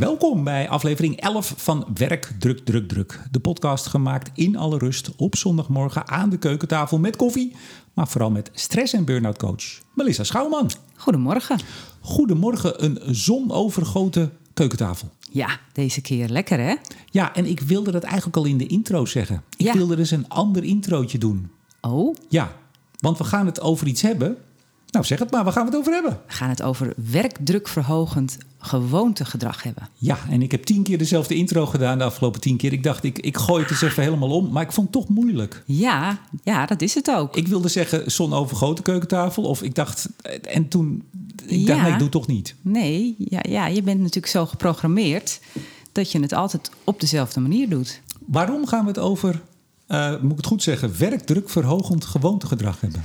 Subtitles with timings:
[0.00, 3.20] Welkom bij aflevering 11 van Werk Druk Druk Druk.
[3.30, 7.56] De podcast gemaakt in alle rust op zondagmorgen aan de keukentafel met koffie.
[7.94, 10.70] Maar vooral met stress- en burn-out coach Melissa Schouwman.
[10.96, 11.58] Goedemorgen.
[12.00, 15.08] Goedemorgen, een zonovergoten keukentafel.
[15.32, 16.74] Ja, deze keer lekker hè?
[17.10, 19.42] Ja, en ik wilde dat eigenlijk al in de intro zeggen.
[19.56, 19.72] Ik Ja.
[19.72, 21.50] wilde dus een ander introotje doen.
[21.80, 22.52] Oh, Ja,
[22.98, 24.36] want we gaan het over iets hebben.
[24.90, 26.20] Nou, zeg het maar, waar gaan we het over hebben?
[26.26, 29.88] we gaan het over werkdrukverhogend gewoontegedrag hebben.
[29.94, 32.72] Ja, en ik heb tien keer dezelfde intro gedaan de afgelopen tien keer.
[32.72, 34.50] Ik dacht, ik, ik gooi het eens even helemaal om.
[34.52, 35.62] Maar ik vond het toch moeilijk.
[35.66, 37.36] Ja, ja, dat is het ook.
[37.36, 39.42] Ik wilde zeggen zonovergoten keukentafel.
[39.42, 40.08] Of ik dacht,
[40.42, 41.02] en toen,
[41.46, 42.54] ik dacht, nee, ik doe het toch niet.
[42.60, 45.40] Nee, ja, ja, je bent natuurlijk zo geprogrammeerd
[45.92, 48.00] dat je het altijd op dezelfde manier doet.
[48.26, 49.42] Waarom gaan we het over,
[49.86, 53.02] eh, moet ik het goed zeggen, werkdrukverhogend gewoontegedrag hebben?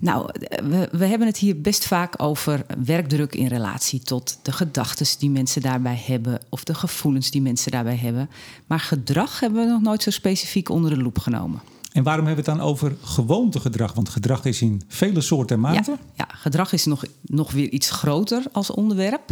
[0.00, 0.30] Nou,
[0.64, 5.30] we, we hebben het hier best vaak over werkdruk in relatie tot de gedachten die
[5.30, 8.30] mensen daarbij hebben of de gevoelens die mensen daarbij hebben.
[8.66, 11.60] Maar gedrag hebben we nog nooit zo specifiek onder de loep genomen.
[11.92, 13.92] En waarom hebben we het dan over gewoontegedrag?
[13.92, 15.98] Want gedrag is in vele soorten en maten.
[16.14, 19.30] Ja, ja, gedrag is nog, nog weer iets groter als onderwerp.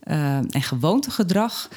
[0.00, 1.68] Eh, en gewoontegedrag,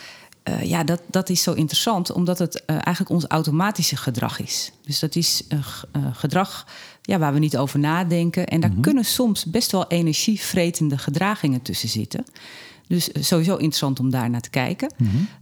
[0.44, 4.72] eh, ja, dat, dat is zo interessant, omdat het eh, eigenlijk ons automatische gedrag is.
[4.82, 5.44] Dus dat is
[6.14, 6.66] gedrag
[7.06, 8.48] ja, waar we niet over nadenken.
[8.48, 12.24] En daar kunnen soms best wel energievretende gedragingen tussen zitten.
[12.88, 14.94] Dus eh, sowieso interessant om daar naar te kijken.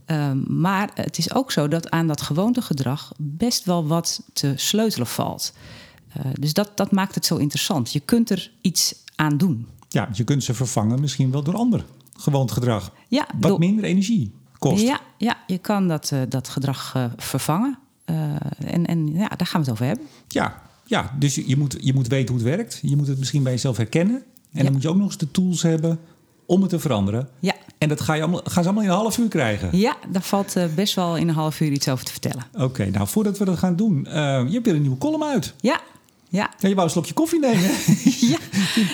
[0.04, 5.06] Ehm, maar het is ook zo dat aan dat gewoontegedrag best wel wat te sleutelen
[5.06, 5.52] valt.
[6.12, 7.92] Eh, dus dat, dat maakt het zo interessant.
[7.92, 9.66] Je kunt er iets aan doen.
[9.88, 11.84] Ja, je kunt ze vervangen misschien wel door ander
[12.16, 12.92] gewoontegedrag.
[13.08, 14.82] Ja, Wat door- minder energie kost.
[14.82, 17.78] Ja, ja je kan dat, eh, dat gedrag vervangen.
[18.64, 20.06] En en ja, daar gaan we het over hebben.
[20.28, 22.78] Ja, ja dus je, moet, je moet weten hoe het werkt.
[22.82, 24.16] Je moet het misschien bij jezelf herkennen.
[24.16, 24.22] En
[24.58, 24.62] Ja.
[24.62, 25.98] dan moet je ook nog eens de tools hebben
[26.46, 27.28] om het te veranderen.
[27.40, 29.78] Ja, En dat ga je allemaal, gaan ze allemaal in een half uur krijgen.
[29.78, 32.44] ja daar valt eh, best wel in een half uur iets over te vertellen.
[32.52, 34.06] Oké, nou voordat we dat gaan doen.
[34.06, 34.14] eh,
[34.46, 35.54] je hebt weer een nieuwe column uit.
[35.60, 35.80] Ja,
[36.34, 37.70] ja, Ja, je wou een slokje koffie nemen.
[38.32, 38.38] ja.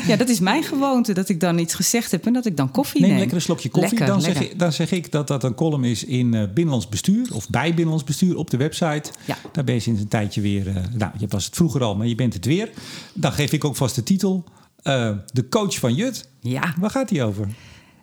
[0.07, 1.13] ja, dat is mijn gewoonte.
[1.13, 3.19] Dat ik dan iets gezegd heb en dat ik dan koffie Neem neem.
[3.19, 3.91] lekker een slokje koffie.
[3.91, 4.43] Lekker, dan, lekker.
[4.43, 7.29] Zeg ik, dan zeg ik dat dat een column is in eh, Binnenlands Bestuur.
[7.33, 9.11] Of bij Binnenlands Bestuur op de website.
[9.25, 9.37] Ja.
[9.53, 10.69] Daar ben je sinds een tijdje weer.
[10.69, 12.71] eh, nou, je was het vroeger al, maar je bent het weer.
[13.15, 14.45] Dan geef ik ook vast de titel.
[14.83, 16.29] eh, de coach van Jut.
[16.41, 17.49] Ja, Waar gaat die over?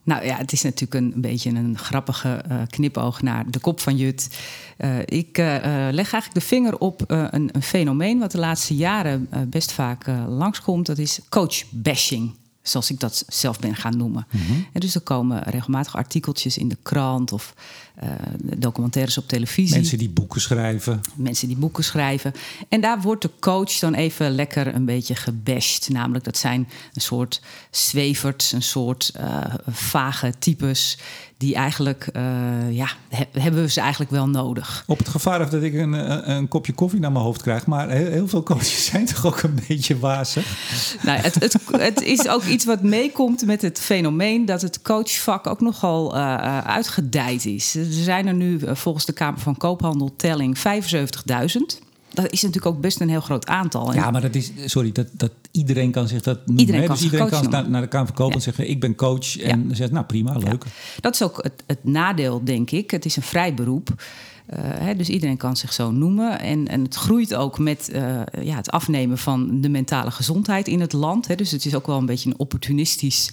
[0.08, 3.98] Nou ja, het is natuurlijk een, beetje een grappige eh, knipoog naar de kop van
[3.98, 4.40] Jut.
[4.78, 5.46] Eh, ik eh,
[5.92, 10.86] leg eigenlijk de vinger op een, een fenomeen wat de laatste jaren best vaak langskomt.
[10.86, 12.36] Dat is coach-bashing,
[12.70, 14.28] zoals ik dat zelf ben gaan noemen.
[14.74, 17.54] En dus er komen regelmatig artikeltjes in de krant of
[17.96, 18.10] eh,
[18.58, 21.02] documentaires op televisie Mensen die boeken schrijven.
[21.16, 22.34] mensen die boeken schrijven.
[22.70, 25.90] En daar wordt de coach dan even lekker een beetje gebashed.
[25.90, 27.42] Namelijk, dat zijn een soort
[27.72, 30.98] zweverts, een soort eh, vage types.
[31.38, 32.22] Die eigenlijk, eh,
[32.72, 34.84] ja, he- hebben we ze eigenlijk wel nodig.
[34.88, 37.66] Op het gevaar dat ik een, een, een kopje koffie naar mijn hoofd krijg.
[37.66, 40.58] Maar heel, heel veel coaches zijn toch ook een beetje wazig.
[41.04, 45.48] Nou, het, het, het is ook iets wat meekomt met het fenomeen dat het coachvak
[45.48, 47.76] ook nogal eh, uitgedijd is.
[47.76, 51.86] Er zijn er nu eh, volgens de Kamer van Koophandel telling 75.000.
[52.14, 53.94] Dat is natuurlijk ook best een heel groot aantal.
[53.94, 56.60] Ja, maar dat is, sorry, dat, dat iedereen kan zich dat noemen.
[56.60, 59.38] Iedereen kan dus iedereen kan naar, de Kamer van Koophandel en zeggen: Ik ben coach.
[59.38, 60.64] En dan zegt, nou prima, leuk.
[61.00, 62.92] Dat is ook het, het nadeel, denk ik.
[62.92, 63.90] Het is een vrij beroep.
[64.48, 66.40] Eh, hè, dus iedereen kan zich zo noemen.
[66.40, 70.80] En, en het groeit ook met eh, ja, het afnemen van de mentale gezondheid in
[70.80, 71.28] het land.
[71.28, 71.36] Hè.
[71.36, 73.32] Dus het is ook wel een beetje een opportunistisch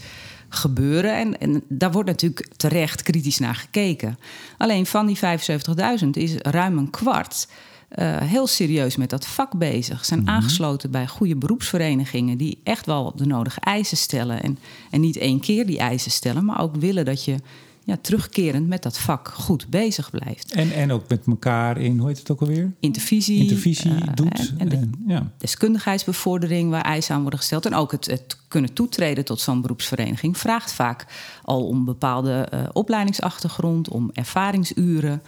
[0.49, 1.17] gebeuren.
[1.17, 4.19] En, en daar wordt natuurlijk terecht kritisch naar gekeken.
[4.59, 7.47] Alleen van die 75.000 is ruim een kwart
[7.89, 10.05] eh, heel serieus met dat vak bezig.
[10.05, 14.43] Zijn aangesloten bij goede beroepsverenigingen die echt wel de nodige eisen stellen.
[14.43, 14.59] En,
[14.91, 17.35] en niet één keer die eisen stellen, maar ook willen dat je
[17.85, 20.53] ja, terugkerend met dat vak goed bezig blijft.
[20.53, 22.73] En, en ook met elkaar in, hoe heet het ook alweer?
[22.81, 24.39] Intervisie, Intervisie eh, doet.
[24.39, 25.33] En, en de en, ja.
[25.39, 27.67] deskundigheidsbevordering waar eisen aan worden gesteld.
[27.67, 31.07] En ook het, het kunnen toetreden tot zo'n beroepsvereniging vraagt vaak
[31.43, 35.23] al om bepaalde eh, opleidingsachtergrond, om ervaringsuren.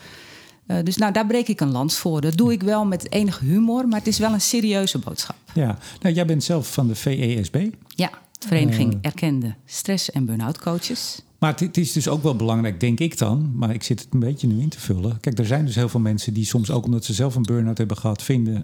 [0.66, 2.20] Eh, dus nou, daar breek ik een lans voor.
[2.20, 5.36] Dat doe ik wel met enig humor, maar het is wel een serieuze boodschap.
[5.52, 5.78] ja.
[6.00, 7.66] Nou, jij bent zelf van de VESB.
[7.88, 8.10] Ja,
[8.46, 8.98] Vereniging.
[9.00, 11.22] Erkende Stress- en Burn-out Coaches.
[11.38, 13.50] Maar het, is dus ook wel belangrijk, denk ik dan.
[13.54, 15.20] Maar ik zit het een beetje nu in te vullen.
[15.20, 17.78] Kijk, er zijn dus heel veel mensen die soms ook omdat ze zelf een burn-out
[17.78, 18.54] hebben gehad, vinden.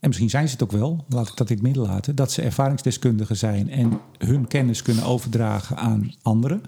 [0.00, 2.14] En misschien zijn ze het ook wel, laat ik dat in het midden laten.
[2.16, 6.62] Dat ze ervaringsdeskundigen zijn en hun kennis kunnen overdragen aan anderen.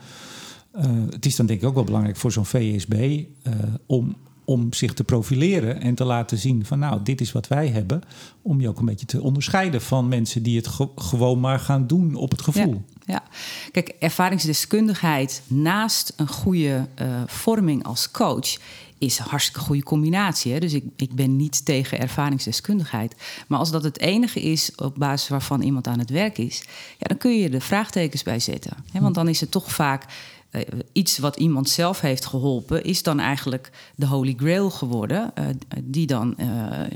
[0.72, 3.52] Eh, het is dan denk ik ook wel belangrijk voor zo'n VSB eh,
[3.86, 7.68] om, om zich te profileren en te laten zien van nou, dit is wat wij
[7.68, 8.00] hebben.
[8.42, 11.86] Om je ook een beetje te onderscheiden van mensen die het ge- gewoon maar gaan
[11.86, 12.82] doen op het gevoel.
[13.06, 13.22] Ja.
[13.70, 18.56] Kijk, ervaringsdeskundigheid naast een goede uh, vorming als coach
[18.98, 20.52] is een hartstikke goede combinatie.
[20.52, 20.58] Hè?
[20.58, 23.14] Dus ik, ik ben niet tegen ervaringsdeskundigheid.
[23.46, 26.64] Maar als dat het enige is op basis waarvan iemand aan het werk is,
[26.98, 28.76] ja, dan kun je er vraagtekens bij zetten.
[28.92, 29.00] Hè?
[29.00, 30.04] Want dan is het toch vaak
[30.50, 30.60] uh,
[30.92, 35.44] iets wat iemand zelf heeft geholpen, is dan eigenlijk de Holy Grail geworden, uh,
[35.82, 36.36] die dan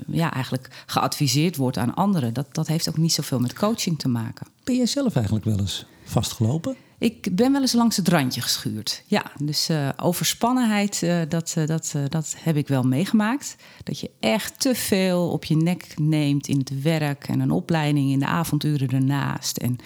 [0.07, 2.35] ja, eigenlijk geadviseerd wordt aan anderen.
[2.35, 4.47] Dat, dat heeft ook niet zoveel met coaching te maken.
[4.65, 6.77] Ben jij zelf eigenlijk wel eens vastgelopen?
[6.99, 9.03] Ik ben wel eens langs het randje geschuurd.
[9.07, 13.57] Ja, dus uh, overspannenheid, uh, dat, uh, dat, dat heb ik wel meegemaakt.
[13.83, 18.11] Dat je echt te veel op je nek neemt in het werk en een opleiding
[18.11, 19.57] in de avonduren ernaast.
[19.57, 19.77] En,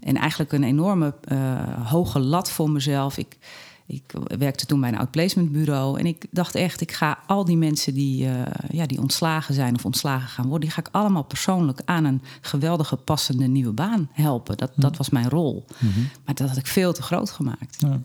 [0.00, 1.14] en eigenlijk een enorme
[1.84, 3.18] hoge lat voor mezelf.
[3.18, 3.36] Ik,
[3.90, 5.98] ik werkte toen bij een outplacementbureau.
[5.98, 9.74] En ik dacht echt, ik ga al die mensen die, uh, ja, die ontslagen zijn
[9.74, 14.08] of ontslagen gaan worden, die ga ik allemaal persoonlijk aan een geweldige, passende nieuwe baan
[14.12, 14.56] helpen.
[14.56, 15.64] Dat, dat was mijn rol.
[15.78, 16.08] Mm -hmm.
[16.24, 17.76] Maar dat had ik veel te groot gemaakt.
[17.78, 18.00] Ja.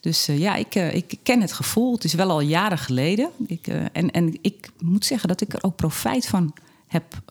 [0.00, 1.94] Dus uh, ja, ik, uh, ik ken het gevoel.
[1.94, 3.30] Het is wel al jaren geleden.
[3.46, 6.54] Ik, en, en ik moet zeggen dat ik er ook profijt van
[6.86, 7.22] heb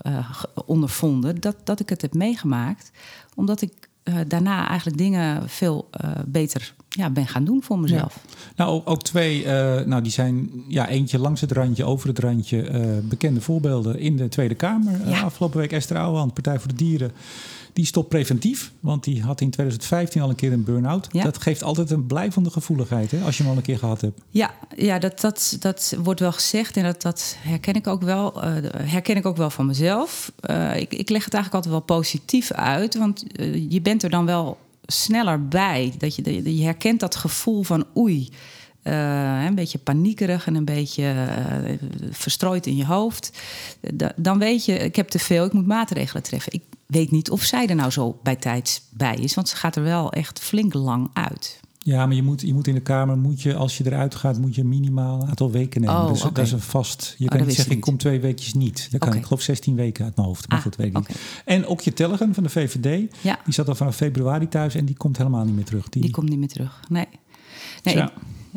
[0.66, 1.42] ondervonden.
[1.42, 2.92] Dat, dat ik het heb meegemaakt.
[3.36, 3.90] Omdat ik
[4.28, 5.90] daarna eigenlijk dingen veel
[6.26, 8.20] beter ja, ben gaan doen voor mezelf.
[8.24, 8.36] Ja.
[8.56, 9.50] Nou, ook, ook twee, uh,
[9.82, 12.70] nou, die zijn ja, eentje langs het randje, over het randje.
[12.70, 15.00] Uh, bekende voorbeelden in de Tweede Kamer.
[15.06, 15.18] Ja.
[15.18, 17.12] Uh, afgelopen week Esther Ouwehand, Partij voor de Dieren.
[17.74, 21.08] Die stopt preventief, want die had in 2015 al een keer een burn-out.
[21.12, 21.24] Ja.
[21.24, 24.22] Dat geeft altijd een blijvende gevoeligheid, hè, als je hem al een keer gehad hebt.
[24.30, 28.42] Ja, ja dat, dat, dat wordt wel gezegd en dat, dat herken, ik ook wel,
[28.78, 30.32] herken ik ook wel van mezelf.
[30.76, 33.26] Ik, ik leg het eigenlijk altijd wel positief uit, want
[33.70, 35.94] je bent er dan wel sneller bij.
[35.98, 38.30] Dat je, je herkent dat gevoel van oei.
[38.84, 41.74] Uh, een beetje paniekerig en een beetje uh,
[42.12, 43.38] verstrooid in je hoofd.
[43.94, 46.54] Da dan weet je, ik heb te veel, ik moet maatregelen treffen.
[46.54, 49.76] Ik weet niet of zij er nou zo bij tijds bij is, want ze gaat
[49.76, 51.60] er wel echt flink lang uit.
[51.86, 54.38] Ja, maar je moet, je moet in de kamer, moet je, als je eruit gaat,
[54.40, 55.96] moet je minimaal een aantal weken nemen.
[55.96, 56.32] Oh, dus okay.
[56.34, 57.16] dat is een vast.
[57.18, 58.88] Je oh, kan niet zeggen, ik kom twee weekjes niet.
[58.92, 60.50] Dan kan ik geloof 16 weken uit mijn hoofd.
[60.50, 61.08] Maar Ah, weet ik oké.
[61.12, 61.20] niet.
[61.46, 63.40] En Okje Tellegen van de VVD, Ja.
[63.44, 65.90] die zat al vanaf februari thuis en die komt helemaal niet meer terug.
[65.90, 66.80] Die, Die komt niet meer terug.
[66.90, 67.08] Nee.
[67.84, 68.06] nee Tja.
[68.06, 68.12] ik,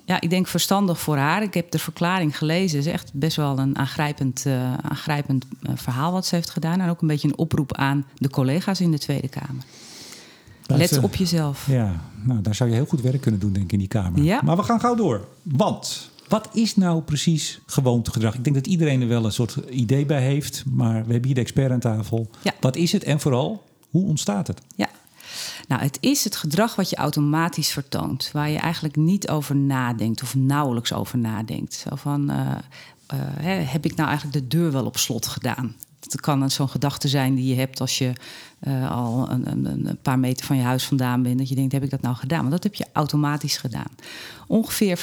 [0.04, 1.42] ja, ik denk verstandig voor haar.
[1.42, 2.78] Ik heb de verklaring gelezen.
[2.78, 6.80] Het is echt best wel een aangrijpend, eh, aangrijpend eh, verhaal wat ze heeft gedaan.
[6.80, 9.62] En ook een beetje een oproep aan de collega's in de Tweede Kamer.
[10.76, 11.66] Let op jezelf.
[11.66, 14.22] Ja, nou, daar zou je heel goed werk kunnen doen, denk ik, in die kamer.
[14.22, 14.40] Ja.
[14.44, 15.28] Maar we gaan gauw door.
[15.42, 18.34] Want wat is nou precies gewoontegedrag?
[18.34, 20.64] Ik denk dat iedereen er wel een soort idee bij heeft.
[20.66, 22.30] Maar we hebben hier de expert aan tafel.
[22.42, 22.52] Ja.
[22.60, 24.60] Wat is het en vooral, hoe ontstaat het?
[24.76, 24.88] Ja.
[25.68, 28.30] Nou, het is het gedrag wat je automatisch vertoont.
[28.32, 31.74] Waar je eigenlijk niet over nadenkt of nauwelijks over nadenkt.
[31.74, 32.50] Zo van, eh,
[33.06, 35.74] eh, heb ik nou eigenlijk de deur wel op slot gedaan?
[36.12, 38.12] Het kan zo'n gedachte zijn die je hebt als je
[38.58, 41.38] eh, al een, een, een, paar meter van je huis vandaan bent.
[41.38, 42.42] Dat je denkt, heb ik dat nou gedaan?
[42.42, 43.90] Maar dat heb je automatisch gedaan.
[44.46, 45.02] Ongeveer 50%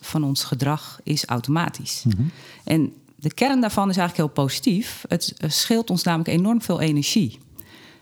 [0.00, 2.04] van ons gedrag is automatisch.
[2.06, 2.22] Mhm.
[2.64, 5.04] En de kern daarvan is eigenlijk heel positief.
[5.08, 7.38] Het eh, scheelt ons namelijk enorm veel energie.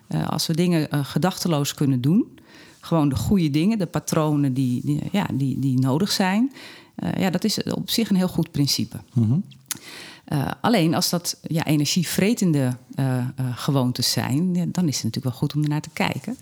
[0.08, 2.38] Uh, als we dingen uh, gedachteloos kunnen doen,
[2.80, 6.52] gewoon de goede dingen, de patronen die, die ja, die, die nodig zijn,
[6.96, 8.96] uh, ja, dat is op zich een heel goed principe.
[9.12, 9.44] Mm -hmm.
[10.60, 12.76] Alleen als dat ja, energievretende
[13.54, 16.36] gewoontes zijn, ja, dan is het natuurlijk wel goed om ernaar te kijken.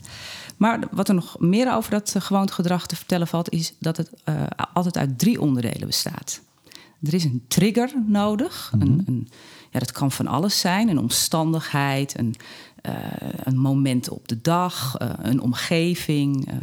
[0.57, 4.11] Maar wat er nog meer over dat gewoontegedrag te vertellen valt, is dat het
[4.73, 6.41] altijd uit drie onderdelen bestaat.
[7.03, 8.71] Er is een trigger nodig.
[8.75, 8.91] Mm -hmm.
[8.91, 9.29] een, een,
[9.71, 12.35] ja, dat kan van alles zijn: een omstandigheid, een,
[12.83, 12.95] uh,
[13.45, 16.53] een moment op de dag, uh, een omgeving.
[16.53, 16.55] Uh,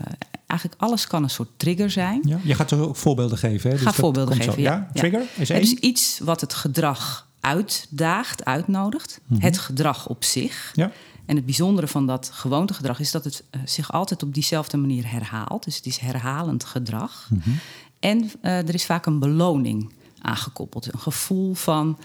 [0.47, 2.21] eigenlijk alles kan een soort trigger zijn.
[2.25, 3.69] Ja, je gaat er ook voorbeelden geven.
[3.69, 3.75] Hè?
[3.75, 4.53] Dus Ga voorbeelden geven.
[4.53, 4.61] Zo.
[4.61, 4.71] Ja?
[4.71, 4.99] ja?
[4.99, 5.59] Trigger is één.
[5.59, 9.19] Het is iets wat het gedrag uitdaagt, uitnodigt.
[9.23, 9.45] Mm -hmm.
[9.45, 10.71] Het gedrag op zich.
[10.75, 10.91] Ja.
[11.25, 15.63] En het bijzondere van dat gewoontegedrag is dat het zich altijd op diezelfde manier herhaalt.
[15.63, 17.27] Dus het is herhalend gedrag.
[17.29, 17.35] Mhm.
[17.35, 17.59] Mm -hmm.
[17.99, 20.93] En er is vaak een beloning aangekoppeld.
[20.93, 21.97] Een gevoel van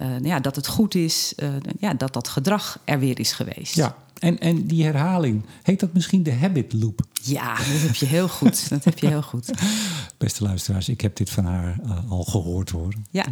[0.00, 1.34] uh, ja, dat het goed is,
[1.78, 3.74] ja, dat dat gedrag er weer is geweest.
[3.74, 7.00] Ja, en, en die herhaling, heet dat misschien de habit loop?
[7.22, 8.68] Ja, dat heb je heel goed.
[8.68, 9.50] dat heb je heel goed.
[10.18, 12.94] Beste luisteraars, ik heb dit van haar uh, al gehoord hoor.
[13.10, 13.24] Ja,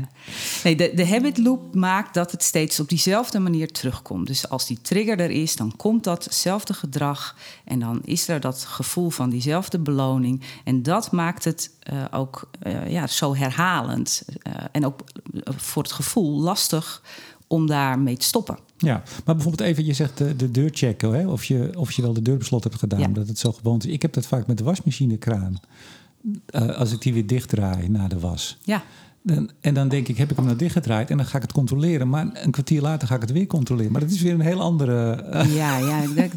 [0.65, 4.27] nee, de, de habit loop maakt dat het steeds op diezelfde manier terugkomt.
[4.27, 8.65] Dus als die trigger er is, dan komt datzelfde gedrag en dan is er dat
[8.65, 10.43] gevoel van diezelfde beloning.
[10.65, 14.25] En dat maakt het uh, ook uh, ja, zo herhalend
[14.73, 15.01] en ook
[15.57, 17.03] voor het gevoel lastig
[17.47, 18.59] om daarmee te stoppen.
[18.79, 21.29] Ja, maar bijvoorbeeld even, je zegt de, de deur checken, hè?
[21.29, 23.09] Of, je, of je wel de deur beslot hebt gedaan, ja.
[23.09, 23.87] dat het zo gewoon is.
[23.87, 25.61] Ik heb dat vaak met de wasmachinekraan.
[26.51, 28.59] Uh, als ik die weer dichtdraai na de was.
[28.63, 28.83] Ja.
[29.23, 31.53] Dan, en dan denk ik, heb ik hem nou dichtgedraaid en dan ga ik het
[31.53, 32.09] controleren.
[32.09, 33.93] Maar een kwartier later ga ik het weer controleren.
[33.93, 35.11] Maar dat is weer een heel andere...
[35.13, 36.31] eh, Ja, ja, dat,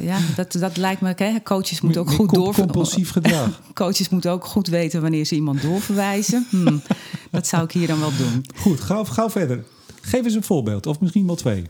[0.00, 1.12] ja dat, dat lijkt me...
[1.16, 2.54] Hè, coaches moeten ook goed com- door...
[2.54, 3.60] compulsief gedrag.
[3.74, 6.46] Coaches moeten ook goed weten wanneer ze iemand doorverwijzen.
[6.50, 6.76] Hm,
[7.30, 8.44] dat zou ik hier dan wel doen.
[8.56, 9.64] Goed, gauw, gauw verder.
[10.06, 11.64] Geef eens een voorbeeld, of misschien wel twee.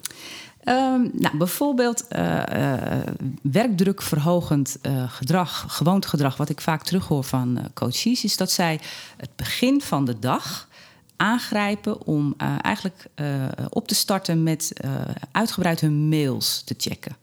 [0.60, 3.02] Ehm, nou, bijvoorbeeld eh, eh,
[3.42, 8.80] werkdrukverhogend eh, gedrag, gewoontegedrag, wat ik vaak terughoor van coaches, is dat zij
[9.16, 10.68] het begin van de dag
[11.16, 13.06] aangrijpen om eigenlijk
[13.68, 14.72] op te starten met
[15.32, 17.16] uitgebreid hun mails te checken.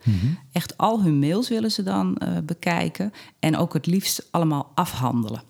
[0.52, 5.42] Echt al hun mails willen ze dan bekijken en ook het liefst allemaal afhandelen.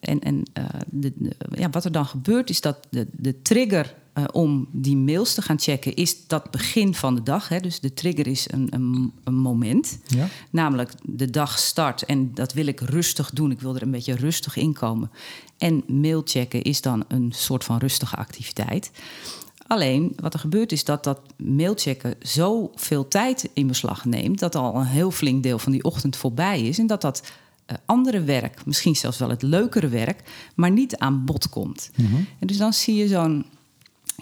[0.00, 0.42] En en
[0.86, 4.96] de, de- ja, wat er dan gebeurt is dat de, de trigger eh, om die
[4.96, 7.48] mails te gaan checken is dat begin van de dag.
[7.48, 7.60] Hè.
[7.60, 9.98] Dus de trigger is een, een, een moment.
[10.06, 10.28] Ja?
[10.50, 13.50] Namelijk de dag start en dat wil ik rustig doen.
[13.50, 15.10] Ik wil er een beetje rustig in komen.
[15.58, 18.90] En mail checken is dan een soort van rustige activiteit.
[19.66, 24.38] Alleen wat er gebeurt is dat dat mailchecken zoveel tijd in beslag neemt...
[24.38, 26.78] dat al een heel flink deel van die ochtend voorbij is...
[26.78, 27.22] en dat dat
[27.66, 30.22] eh, andere werk, misschien zelfs wel het leukere werk...
[30.54, 31.90] maar niet aan bod komt.
[32.38, 33.44] En dus dan zie je zo'n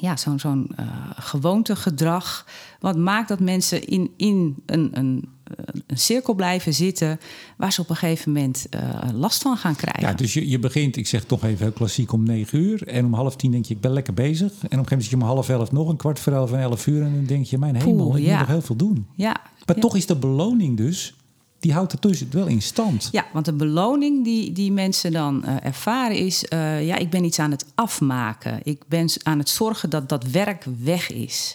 [0.01, 0.87] ja, zo'n zo'n eh,
[1.17, 2.47] gewoontegedrag.
[2.81, 7.21] Wat maakt dat mensen in, in een, een, eh, een cirkel blijven zitten...
[7.57, 8.81] waar ze op een gegeven moment eh,
[9.13, 10.03] last van gaan krijgen.
[10.03, 12.89] Ja, dus je, je begint, ik zeg toch even heel klassiek, om negen uur.
[12.89, 14.51] En om half tien denk je, ik ben lekker bezig.
[14.51, 16.53] En op een gegeven moment zit je om half elf nog, een kwart voor elf
[16.53, 17.03] en elf uur.
[17.03, 18.31] En dan denk je, mijn hemel, ik ja.
[18.31, 19.07] moet nog heel veel doen.
[19.15, 19.83] ja, Maar ja.
[19.83, 21.15] toch is de beloning dus,
[21.61, 23.09] die houdt het dus wel in stand.
[23.13, 26.45] Ja, want de beloning die, die mensen dan eh, ervaren is...
[26.45, 28.61] eh, ja, ik ben iets aan het afmaken.
[28.63, 31.55] Ik ben aan het zorgen dat dat werk weg is.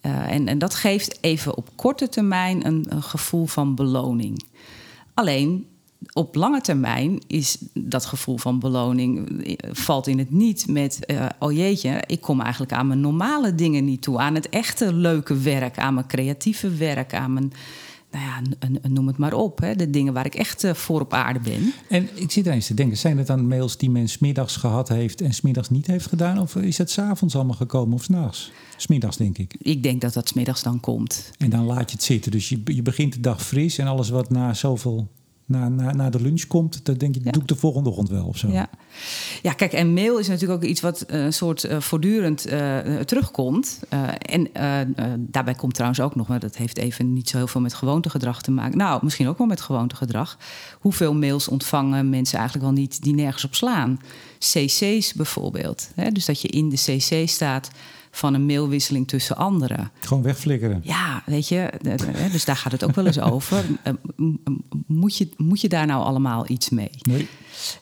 [0.00, 4.44] Eh, en, en dat geeft even op korte termijn een, gevoel van beloning.
[5.14, 5.66] Alleen
[6.12, 9.42] op lange termijn is dat gevoel van beloning
[9.72, 10.98] valt in het niet met
[11.38, 15.38] oh jeetje, ik kom eigenlijk aan mijn normale dingen niet toe, aan het echte leuke
[15.38, 17.52] werk, aan mijn creatieve werk, aan mijn
[18.10, 20.74] nou ja, n- n- noem het maar op, hè, de dingen waar ik echt eh,
[20.74, 21.72] voor op aarde ben.
[21.88, 24.88] En ik zit er eens te denken, zijn het dan mails die men smiddags gehad
[24.88, 26.38] heeft en smiddags niet heeft gedaan?
[26.40, 28.52] Of is het s'avonds allemaal gekomen of s'nachts?
[28.76, 29.54] Smiddags denk ik.
[29.58, 31.30] Ik denk dat dat 's middags dan komt.
[31.38, 32.30] En dan laat je het zitten.
[32.30, 35.08] Dus je, je begint de dag fris en alles wat na zoveel,
[35.48, 37.30] na, na, na de lunch komt, dat denk je, Ja.
[37.30, 38.48] doe ik de volgende ochtend wel of zo.
[38.48, 38.68] Ja.
[39.42, 42.78] ja, kijk, en mail is natuurlijk ook iets wat eh, een soort eh, voortdurend eh,
[42.98, 43.80] eh, terugkomt.
[43.88, 44.86] Eh, en eh, eh,
[45.18, 48.42] daarbij komt trouwens ook nog, maar dat heeft even niet zo heel veel met gewoontegedrag
[48.42, 48.78] te maken.
[48.78, 50.38] Nou, misschien ook wel met gewoontegedrag.
[50.80, 54.00] Hoeveel mails ontvangen mensen eigenlijk wel niet die nergens op slaan?
[54.38, 55.90] CC's bijvoorbeeld.
[55.94, 56.10] Hè?
[56.10, 57.70] Dus dat je in de CC staat
[58.10, 59.90] van een mailwisseling tussen anderen.
[60.00, 60.80] Gewoon wegflikkeren.
[60.84, 61.70] Ja, weet je,
[62.32, 63.64] dus daar gaat het ook wel eens over.
[63.82, 63.92] Eh,
[64.86, 66.90] Moet je, moet je daar nou allemaal iets mee?
[67.02, 67.28] Nee.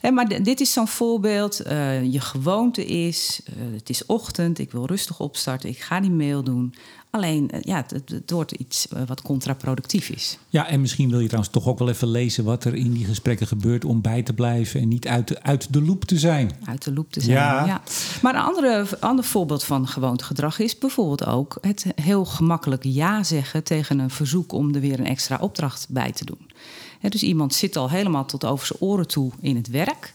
[0.01, 1.61] Hè, maar dit is zo'n voorbeeld.
[1.61, 6.11] eh, je gewoonte is, eh, het is ochtend, ik wil rustig opstarten, ik ga die
[6.11, 6.75] mail doen.
[7.11, 10.39] Alleen, eh, ja, het, wordt iets wat contraproductief is.
[10.49, 13.05] Ja, en misschien wil je trouwens toch ook wel even lezen wat er in die
[13.05, 16.51] gesprekken gebeurt om bij te blijven en niet uit de, uit de loop te zijn.
[16.65, 17.37] Uit de loop te zijn.
[17.37, 17.67] Ja.
[17.67, 17.83] Ja.
[18.23, 23.65] Maar een andere, ander voorbeeld van gewoontegedrag is bijvoorbeeld ook het heel gemakkelijk ja zeggen
[23.65, 26.51] tegen een verzoek om er weer een extra opdracht bij te doen.
[27.01, 30.13] Dus iemand zit al helemaal tot over zijn oren toe in het werk.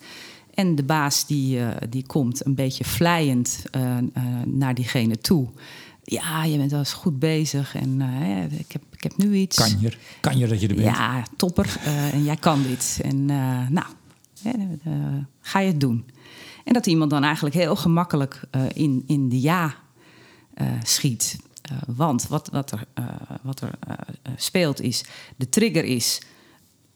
[0.54, 4.04] En de baas die, eh, die komt een beetje vlijend eh, eh,
[4.46, 5.48] naar diegene toe.
[6.04, 8.02] Ja, je bent wel eens goed bezig en
[8.58, 9.58] ik, heb, ik heb nu iets.
[9.58, 10.96] Kan je, kan je dat je er bent?
[10.96, 11.78] Ja, topper.
[12.12, 13.00] en jij kan dit.
[13.04, 13.26] En
[13.70, 13.86] nou,
[15.42, 16.06] ga je het doen.
[16.64, 18.42] En dat iemand dan eigenlijk heel gemakkelijk
[18.74, 19.76] in, in de ja
[20.84, 21.38] schiet.
[21.86, 22.88] Want wat, wat er,
[23.42, 23.72] wat er
[24.36, 26.22] speelt is, de trigger is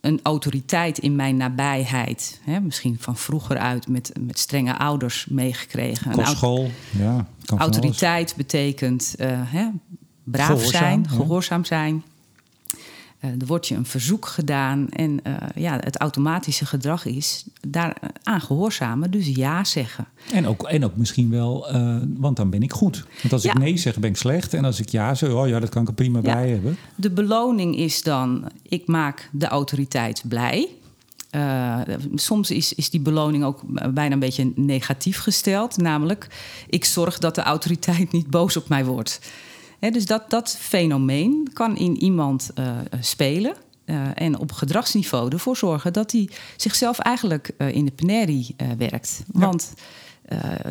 [0.05, 2.39] een autoriteit in mijn nabijheid.
[2.43, 6.11] Hè, misschien van vroeger uit met, met strenge ouders meegekregen.
[6.11, 7.27] Kostschool, ja.
[7.57, 9.67] Autoriteit betekent eh, hè,
[10.23, 11.15] braaf Gehoorzaam, zijn, ja.
[11.15, 12.03] gehoorzaam zijn.
[13.25, 17.97] Eh, er wordt je een verzoek gedaan en eh, ja, het automatische gedrag is daar
[18.01, 20.07] eh, aan gehoorzamen, dus ja zeggen.
[20.31, 21.67] En ook, en ook misschien wel,
[22.17, 23.05] want dan ben ik goed.
[23.21, 24.53] Want als ik nee zeg, ben ik slecht.
[24.53, 26.33] En als ik ja zeg, oh ja, dat kan ik er prima Ja.
[26.33, 26.77] bij hebben.
[26.95, 30.69] De beloning is dan, ik maak de autoriteit blij.
[31.35, 31.79] Eh,
[32.15, 33.61] soms is, is die beloning ook
[33.93, 35.77] bijna een beetje negatief gesteld.
[35.77, 36.27] Namelijk,
[36.69, 39.19] ik zorg dat de autoriteit niet boos op mij wordt.
[39.79, 43.55] Dus dat, dat fenomeen kan in iemand eh, spelen.
[43.85, 49.23] eh, en op gedragsniveau ervoor zorgen dat hij zichzelf eigenlijk eh, in de penerie werkt.
[49.31, 49.73] Want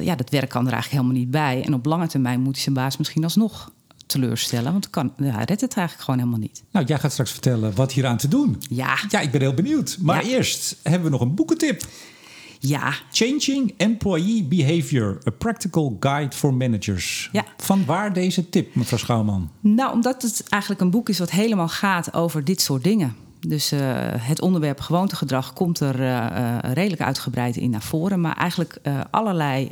[0.01, 1.63] ja, dat werk kan er eigenlijk helemaal niet bij.
[1.65, 3.71] En op lange termijn moet hij zijn baas misschien alsnog
[4.07, 4.73] teleurstellen.
[4.73, 6.63] Want kan, ja, hij redt het eigenlijk gewoon helemaal niet.
[6.71, 8.63] Nou, jij gaat straks vertellen wat hier aan te doen.
[8.71, 9.97] Ja, Ja, ik ben heel benieuwd.
[10.01, 10.31] Maar Ja.
[10.31, 11.83] eerst hebben we nog een boekentip.
[12.69, 12.93] Ja.
[13.13, 17.29] Changing Employee Behavior, a practical guide for managers.
[17.33, 17.45] Ja.
[17.57, 19.51] Van waar deze tip, mevrouw Schouwman?
[19.61, 23.17] Nou, omdat het eigenlijk een boek is wat helemaal gaat over dit soort dingen.
[23.41, 23.81] Dus uh,
[24.19, 28.21] het onderwerp gewoontegedrag komt er uh, uh, redelijk uitgebreid in naar voren.
[28.21, 28.81] Maar eigenlijk
[29.11, 29.69] allerlei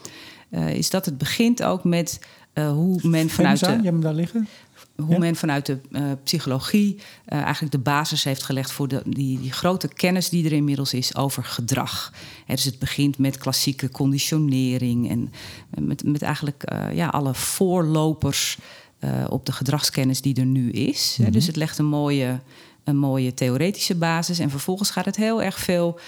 [0.74, 2.20] is dat het begint ook met
[2.54, 3.64] hoe men vanuit.
[3.64, 4.48] Aan, de, je hebt hem daar liggen?
[4.98, 5.18] Hoe ja.
[5.18, 9.52] men vanuit de uh, psychologie uh, eigenlijk de basis heeft gelegd voor de, die, die,
[9.52, 12.14] grote kennis die er inmiddels is over gedrag.
[12.46, 15.32] He, dus het begint met klassieke conditionering en
[15.86, 18.58] met, met eigenlijk uh, ja, alle voorlopers
[19.30, 21.16] op de gedragskennis die er nu is.
[21.18, 21.34] Mm -hmm.
[21.34, 22.40] Dus het legt een mooie,
[22.84, 26.00] een mooie theoretische basis en vervolgens gaat het heel erg veel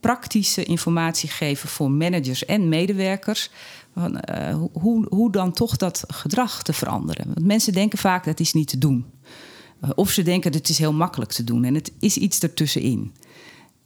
[0.00, 3.50] praktische informatie geven voor managers en medewerkers.
[3.98, 7.26] Uh, hoe, hoe dan toch dat gedrag te veranderen.
[7.26, 9.04] Want mensen denken vaak dat is niet te doen.
[9.84, 11.64] Uh, of ze denken dat het is heel makkelijk te doen.
[11.64, 13.12] En het is iets ertussenin.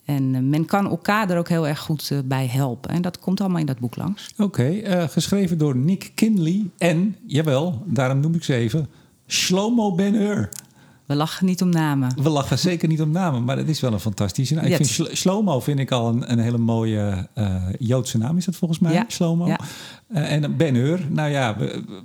[0.04, 2.90] En uh, men kan elkaar er ook heel erg goed bij helpen.
[2.90, 4.30] En dat komt allemaal in dat boek langs.
[4.38, 6.70] Oké, geschreven door Nick Kinley.
[6.78, 8.88] En, jawel, daarom noem ik ze even,
[9.26, 10.48] Shlomo Ben-Hur.
[11.12, 12.22] We lachen niet om namen.
[12.22, 14.64] We lachen zeker niet om namen, maar het is wel een fantastische naam.
[14.64, 18.44] Ik vind Shlo Shlomo vind ik al een, een hele mooie uh, Joodse naam, is
[18.44, 18.92] dat volgens mij?
[18.92, 19.04] Ja.
[19.08, 19.46] Shlomo.
[19.46, 19.60] Ja.
[20.08, 21.56] Uh, en Ben-Hur, nou ja,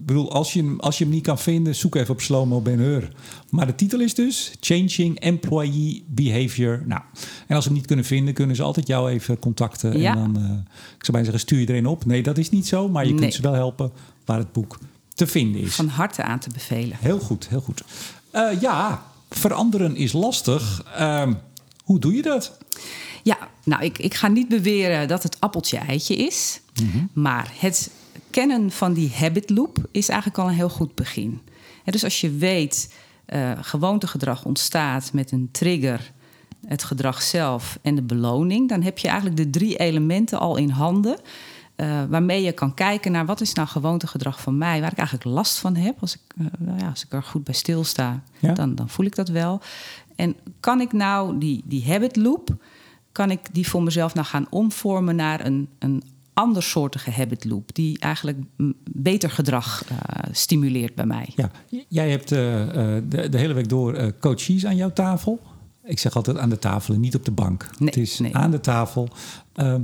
[0.05, 3.11] bedoel, als je, als je hem niet kan vinden, zoek even op Shlomo Ben-Hur.
[3.49, 6.81] Maar de titel is dus Changing Employee Behavior.
[6.85, 7.01] Nou,
[7.47, 9.99] en als ze hem niet kunnen vinden, kunnen ze altijd jou even contacten.
[9.99, 10.15] Ja.
[10.15, 12.05] En dan, uh, ik zou bijna zeggen, stuur je erin op.
[12.05, 13.19] Nee, dat is niet zo, maar je Nee.
[13.19, 13.91] kunt ze wel helpen
[14.25, 14.79] waar het boek
[15.13, 15.75] te vinden is.
[15.75, 16.97] Van harte aan te bevelen.
[16.99, 17.83] Heel goed, heel goed.
[18.37, 20.83] Uh, ja, veranderen is lastig.
[20.99, 21.31] Uh,
[21.83, 22.57] hoe doe je dat?
[23.23, 26.61] Ja, nou, ik, ik ga niet beweren dat het appeltje-eitje is.
[26.73, 26.85] Mhm.
[26.85, 27.09] Mm -hmm.
[27.13, 27.91] Maar het
[28.29, 31.41] kennen van die habit loop is eigenlijk al een heel goed begin.
[31.83, 32.93] En dus als je weet,
[33.27, 36.11] uh, gewoontegedrag ontstaat met een trigger,
[36.67, 40.69] het gedrag zelf en de beloning, dan heb je eigenlijk de drie elementen al in
[40.69, 41.19] handen.
[41.77, 45.29] Uh, waarmee je kan kijken naar wat is nou gewoontegedrag van mij, waar ik eigenlijk
[45.29, 45.95] last van heb.
[45.99, 48.53] Als ik, uh, nou ja, als ik er goed bij stilsta, ja.
[48.53, 49.61] dan, dan voel ik dat wel.
[50.15, 52.55] En kan ik nou die, die habit loop,
[53.11, 57.99] kan ik die voor mezelf nou gaan omvormen naar een, een andersoortige habit loop, die
[57.99, 58.37] eigenlijk
[58.91, 59.97] beter gedrag uh,
[60.31, 61.29] stimuleert bij mij.
[61.35, 61.51] Ja,
[61.87, 65.39] jij hebt de, de, hele week door coaches aan jouw tafel.
[65.83, 67.69] Ik zeg altijd aan de tafel en niet op de bank.
[67.79, 68.35] Nee, het is nee.
[68.35, 69.09] aan de tafel.
[69.53, 69.81] Ehm,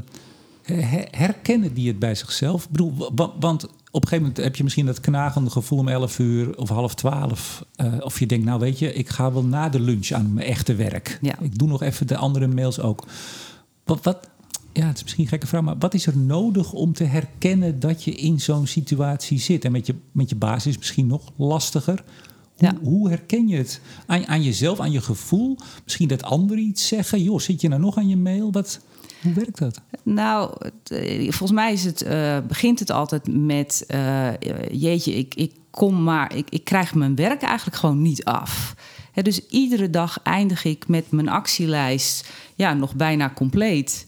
[1.12, 2.64] herkennen die het bij zichzelf?
[2.64, 2.94] Ik bedoel,
[3.40, 6.70] want op een gegeven moment heb je misschien dat knagende gevoel om 11 uur of
[6.70, 7.66] half 12.
[7.78, 10.48] Uh, of je denkt, nou weet je, ik ga wel na de lunch aan mijn
[10.48, 11.18] echte werk.
[11.22, 11.40] Ja.
[11.40, 13.06] Ik doe nog even de andere mails ook.
[13.84, 14.30] Wat, wat,
[14.74, 17.80] ja, het is misschien een gekke vraag, maar wat is er nodig om te herkennen
[17.80, 19.66] dat je in zo'n situatie zit?
[19.66, 22.04] En met je, met je baas is misschien nog lastiger.
[22.58, 22.78] Hoe, Ja.
[22.84, 25.58] hoe herken je het aan, aan jezelf, aan je gevoel?
[25.84, 27.24] Misschien dat anderen iets zeggen.
[27.24, 28.52] Joh, zit je nou nog aan je mail?
[28.52, 28.80] Wat,
[29.24, 29.82] hoe werkt dat?
[30.04, 33.86] Nou, eh, volgens mij is het, uh, begint het altijd met...
[33.88, 34.28] Uh,
[34.72, 36.36] jeetje, ik, ik kom maar...
[36.36, 38.76] Ik, ik krijg mijn werk eigenlijk gewoon niet af.
[39.12, 42.30] He, dus iedere dag eindig ik met mijn actielijst...
[42.56, 44.08] ja, nog bijna compleet...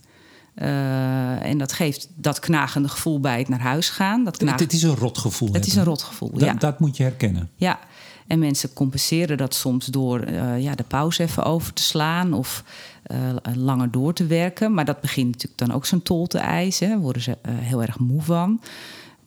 [0.55, 4.23] Uh, en dat geeft dat knagende gevoel bij het naar huis gaan.
[4.23, 5.49] Dat het, het is een rotgevoel.
[5.51, 6.53] Het is een rotgevoel, dat, ja.
[6.53, 7.49] Dat moet je herkennen.
[7.55, 7.79] Ja,
[8.27, 12.63] en mensen compenseren dat soms door uh, ja, de pauze even over te slaan of
[13.11, 14.73] uh, langer door te werken.
[14.73, 16.89] Maar dat begint natuurlijk dan ook zijn tol te eisen.
[16.89, 18.61] Daar worden ze uh, heel erg moe van.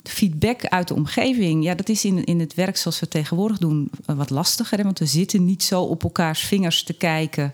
[0.02, 3.90] Feedback uit de omgeving, ja, dat is in, in het werk zoals we tegenwoordig doen
[4.06, 4.82] wat lastiger.
[4.82, 7.52] Want we zitten niet zo op elkaars vingers te kijken.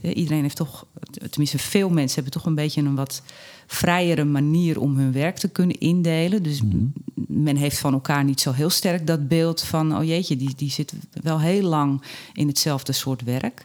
[0.00, 0.86] Iedereen heeft toch,
[1.30, 3.22] tenminste veel mensen hebben toch een beetje een wat
[3.66, 6.42] vrijere manier om hun werk te kunnen indelen.
[6.42, 6.92] Dus mm -hmm.
[7.28, 10.70] men heeft van elkaar niet zo heel sterk dat beeld van, oh jeetje, die, die
[10.70, 13.64] zit wel heel lang in hetzelfde soort werk.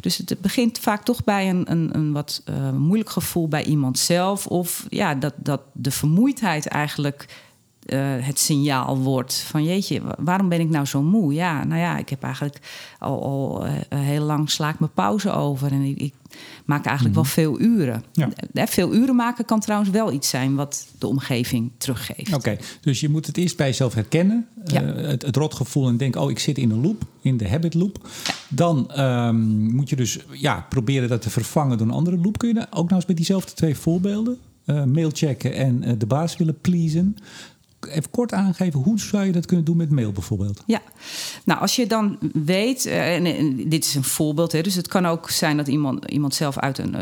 [0.00, 3.98] Dus het begint vaak toch bij een, een, een wat uh, moeilijk gevoel bij iemand
[3.98, 4.46] zelf.
[4.46, 7.26] Of ja, dat, dat de vermoeidheid eigenlijk.
[7.92, 11.34] Uh, het signaal wordt van jeetje, waarom ben ik nou zo moe?
[11.34, 12.58] Ja, nou ja, ik heb eigenlijk
[12.98, 16.14] al, al uh, heel lang sla ik mijn pauze over en ik, ik
[16.64, 17.34] maak eigenlijk mm -hmm.
[17.34, 18.04] wel veel uren.
[18.12, 18.28] Ja.
[18.52, 22.28] Uh, veel uren maken kan trouwens wel iets zijn wat de omgeving teruggeeft.
[22.28, 24.82] Oké, okay, dus je moet het eerst bij jezelf herkennen, ja.
[24.82, 28.08] het, het, rotgevoel en denken, oh ik zit in een loop, in de habit loop.
[28.24, 28.32] Ja.
[28.48, 32.38] Dan um, moet je dus ja, proberen dat te vervangen door een andere loop.
[32.38, 36.36] Kun je daar ook nou eens met diezelfde twee voorbeelden, mail checken en de baas
[36.36, 37.16] willen pleasen
[37.88, 40.62] even kort aangeven, hoe zou je dat kunnen doen met mail bijvoorbeeld?
[40.66, 40.82] Ja,
[41.44, 45.06] nou als je dan weet, en, en dit is een voorbeeld, hè, dus het kan
[45.06, 46.94] ook zijn dat iemand, iemand zelf uit een,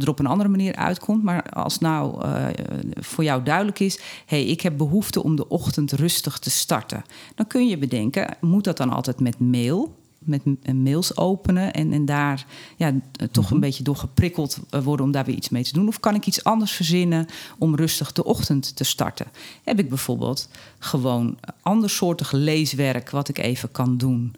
[0.00, 2.46] er op een andere manier uitkomt, maar als nou uh,
[2.94, 7.04] voor jou duidelijk is, hey, ik heb behoefte om de ochtend rustig te starten,
[7.34, 9.98] dan kun je bedenken, moet dat dan altijd met mail?
[10.24, 10.42] Met
[10.74, 12.92] mails openen en, en daar ja,
[13.30, 13.54] toch Mhm.
[13.54, 15.88] een beetje door geprikkeld eh, worden om daar weer iets mee te doen?
[15.88, 17.26] Of kan ik iets anders verzinnen
[17.58, 19.26] om rustig de ochtend te starten?
[19.64, 24.34] Heb ik bijvoorbeeld gewoon andersoortig leeswerk wat ik even kan doen?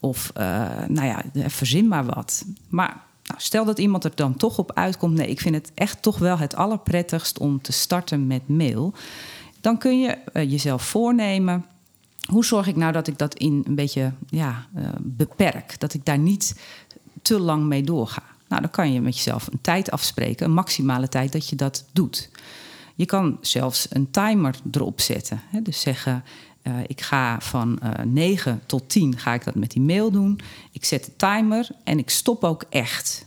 [0.00, 0.44] Of eh,
[0.88, 2.44] nou ja, verzin maar wat.
[2.68, 5.14] Maar nou, stel dat iemand er dan toch op uitkomt.
[5.16, 8.94] Nee, ik vind het echt toch wel het allerprettigst om te starten met mail.
[9.60, 11.64] Dan kun je eh, jezelf voornemen.
[12.30, 15.80] Hoe zorg ik nou dat ik dat in een beetje ja, eh, beperk?
[15.80, 16.60] Dat ik daar niet
[17.22, 18.22] te lang mee doorga.
[18.48, 21.84] Nou, dan kan je met jezelf een tijd afspreken, een maximale tijd dat je dat
[21.92, 22.30] doet.
[22.94, 25.40] Je kan zelfs een timer erop zetten.
[25.48, 25.62] Hè?
[25.62, 26.24] Dus zeggen,
[26.62, 30.40] eh, ik ga van eh 9 tot 10 ga ik dat met die mail doen.
[30.72, 33.26] Ik zet de timer en ik stop ook echt.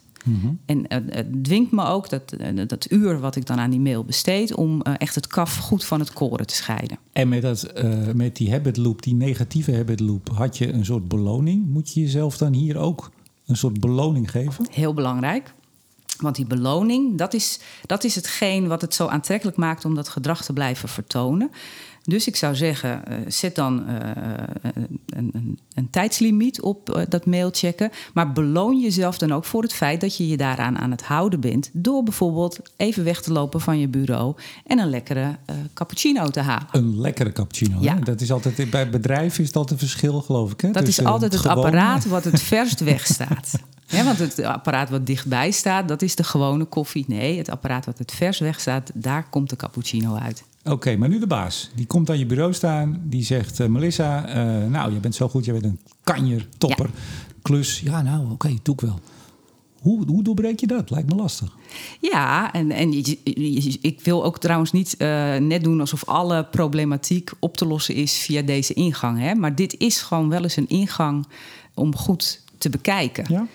[0.65, 3.79] En eh, het dwingt me ook, dat, eh, dat uur wat ik dan aan die
[3.79, 4.55] mail besteed...
[4.55, 6.97] om eh, echt het kaf goed van het koren te scheiden.
[7.13, 10.85] En met, dat, eh, met die habit loop, die negatieve habit loop, had je een
[10.85, 11.67] soort beloning.
[11.67, 13.11] Moet je jezelf dan hier ook
[13.45, 14.67] een soort beloning geven?
[14.71, 15.53] Heel belangrijk.
[16.17, 20.09] Want die beloning, dat is, dat is hetgeen wat het zo aantrekkelijk maakt om dat
[20.09, 21.51] gedrag te blijven vertonen.
[22.07, 23.95] Dus ik zou zeggen, eh, zet dan eh,
[25.05, 27.91] een, een, een tijdslimiet op eh, dat mailchecken.
[28.13, 31.39] Maar beloon jezelf dan ook voor het feit dat je je daaraan aan het houden
[31.39, 31.69] bent.
[31.73, 36.39] Door bijvoorbeeld even weg te lopen van je bureau en een lekkere eh, cappuccino te
[36.39, 36.67] halen.
[36.71, 37.77] Een lekkere cappuccino.
[37.79, 37.93] Ja.
[37.93, 37.99] Hè?
[37.99, 40.61] Dat is altijd, bij bedrijven is dat een verschil, geloof ik.
[40.61, 40.71] Hè?
[40.71, 43.59] Dat is Tussen altijd het apparaat wat het verst weg staat.
[43.87, 47.05] Ja, want het apparaat wat dichtbij staat, dat is de gewone koffie.
[47.07, 50.43] Nee, het apparaat wat het vers weg staat, daar komt de cappuccino uit.
[50.69, 51.69] Oké, maar nu de baas.
[51.75, 53.01] Die komt aan je bureau staan.
[53.03, 55.45] Die zegt, eh, Melissa, eh, nou, je bent zo goed.
[55.45, 56.89] Je bent een kanjer, topper.
[57.41, 57.79] Klus.
[57.79, 58.99] Ja, nou, oké, doe ik wel.
[59.81, 60.89] Hoe, hoe doorbreek je dat?
[60.89, 61.55] Lijkt me lastig.
[62.01, 62.93] Ja, en, en
[63.81, 68.17] ik wil ook trouwens niet eh, net doen alsof alle problematiek op te lossen is
[68.17, 69.19] via deze ingang.
[69.19, 69.35] Hè?
[69.35, 71.25] Maar dit is gewoon wel eens een ingang
[71.73, 73.25] om goed te bekijken.
[73.27, 73.47] Ja?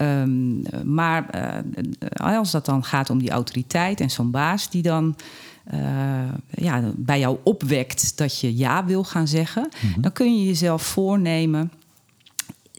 [0.00, 5.16] Ehm, maar eh, als dat dan gaat om die autoriteit en zo'n baas die dan
[5.64, 10.82] eh, ja, bij jou opwekt dat je ja wil gaan zeggen, dan kun je jezelf
[10.82, 11.72] voornemen: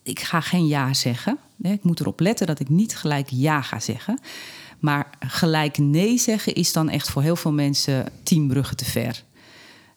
[0.03, 1.37] ik ga geen ja zeggen.
[1.61, 4.19] Ik moet erop letten dat ik niet gelijk ja ga zeggen.
[4.79, 9.23] Maar gelijk nee zeggen is dan echt voor heel veel mensen tien bruggen te ver.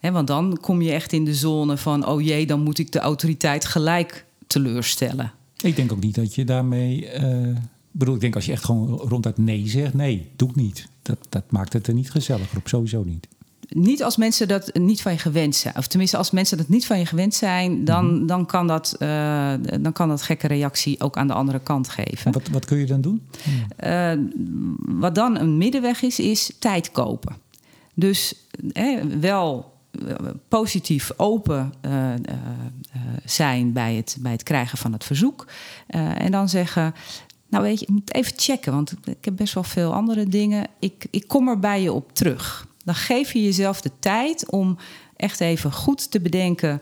[0.01, 2.99] Want dan kom je echt in de zone van: oh jee, dan moet ik de
[2.99, 5.33] autoriteit gelijk teleurstellen.
[5.65, 7.09] Ik denk ook niet dat je daarmee...
[7.09, 9.95] eh, ik bedoel, ik denk als je echt gewoon ronduit nee zegt...
[9.95, 10.89] Nee, doe ik niet.
[11.03, 12.69] Dat, dat maakt het er niet gezelliger op.
[12.69, 13.29] Sowieso niet.
[13.69, 15.77] Niet als mensen dat niet van je gewend zijn.
[15.77, 18.27] Of tenminste, als mensen dat niet van je gewend zijn, dan, Mhm.
[18.27, 22.33] dan, kan, dat, eh, dan kan dat gekke reactie ook aan de andere kant geven.
[22.33, 23.23] Wat, wat kun je dan doen?
[23.77, 24.13] Eh,
[24.79, 27.37] wat dan een middenweg is, is tijd kopen.
[27.95, 28.35] Dus
[28.73, 29.73] hè, wel eh,
[30.49, 35.47] positief open eh, eh, eh, zijn bij het, bij het krijgen van het verzoek.
[35.87, 36.95] En dan zeggen.
[37.49, 40.67] Nou weet je, ik moet even checken, want ik heb best wel veel andere dingen.
[40.79, 42.67] Ik, ik kom er bij je op terug.
[42.85, 44.79] Dan geef je jezelf de tijd om
[45.17, 46.81] echt even goed te bedenken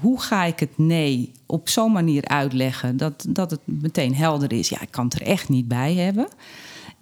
[0.00, 4.68] hoe ga ik het nee op zo'n manier uitleggen dat, dat het meteen helder is?
[4.68, 6.28] Ja, ik kan het er echt niet bij hebben.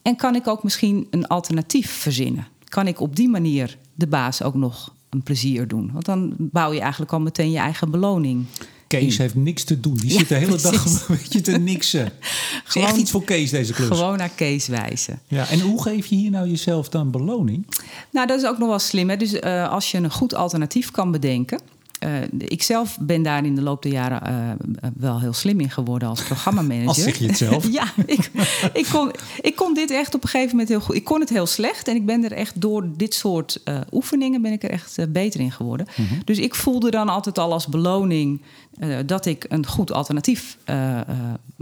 [0.02, 2.46] En kan ik ook misschien een alternatief verzinnen?
[2.68, 5.90] Kan ik op die manier de baas ook nog een plezier doen?
[5.92, 8.44] Want dan bouw je eigenlijk al meteen je eigen beloning.
[8.86, 9.94] Kees heeft niks te doen.
[9.96, 12.12] Die Ja, zit de hele dag een beetje te niksen.
[12.64, 13.86] Gewoon- echt iets voor Kees, deze klus.
[13.88, 15.18] Gewoon naar Kees wijzen.
[15.28, 17.66] Ja, en hoe geef je hier nou jezelf dan beloning?
[18.10, 19.08] Nou, dat is ook nog wel slim.
[19.10, 19.16] Hè?
[19.16, 21.60] Dus eh, als je een goed alternatief kan bedenken.
[22.00, 25.70] Eh ik zelf ben daar in de loop der jaren eh, wel heel slim in
[25.70, 26.88] geworden als programmamanager.
[26.88, 27.72] Als zeg je het zelf.
[27.80, 28.30] ja, ik,
[28.72, 29.10] ik, kon,
[29.40, 30.94] ik kon dit echt op een gegeven moment heel goed.
[30.94, 34.42] Ik kon het heel slecht en ik ben er echt door dit soort eh, oefeningen
[34.42, 35.86] ben ik er echt eh, beter in geworden.
[35.96, 36.14] Mhm.
[36.24, 38.40] Dus ik voelde dan altijd al als beloning
[38.80, 41.06] eh, dat ik een goed alternatief eh, eh,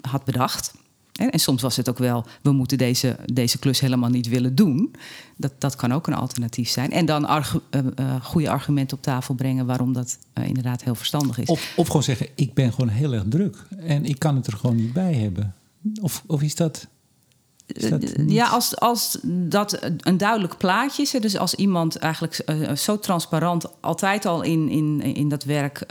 [0.01, 0.75] had bedacht.
[1.19, 4.95] En, soms was het ook wel, we moeten deze, deze klus helemaal niet willen doen.
[5.37, 6.93] Dat, dat kan ook een alternatief zijn.
[6.93, 10.95] En dan argu- eh, eh, goede argumenten op tafel brengen waarom dat eh, inderdaad heel
[10.95, 11.49] verstandig is.
[11.49, 13.57] Of, of gewoon zeggen, ik ben gewoon heel erg druk.
[13.79, 15.55] En ik kan het er gewoon niet bij hebben.
[16.01, 16.87] Of, of is dat...
[18.27, 21.11] Ja, als, als dat een duidelijk plaatje is.
[21.11, 25.87] Dus als iemand eigenlijk zo transparant altijd al in, in, in dat werk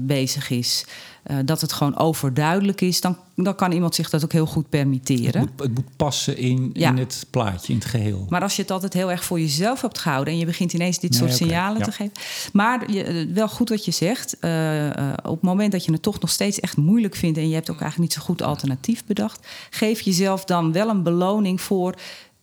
[0.00, 0.84] bezig is.
[1.28, 3.00] Eh, dat het gewoon overduidelijk is.
[3.00, 5.40] Dan, dan kan iemand zich dat ook heel goed Het permitteren.
[5.40, 6.88] moet, het moet passen in, Ja.
[6.90, 8.26] in het plaatje, in het geheel.
[8.28, 10.98] Maar als je het altijd heel erg voor jezelf hebt gehouden en je begint ineens
[10.98, 11.84] dit Nee, soort signalen ja.
[11.84, 12.12] te geven.
[12.52, 14.38] Maar je, eh, wel goed wat je zegt.
[14.40, 17.48] eh, eh, op het moment dat je het toch nog steeds echt moeilijk vindt en
[17.48, 21.60] je hebt ook eigenlijk niet zo goed alternatief bedacht, geef jezelf dan wel een beloning
[21.60, 21.94] voor.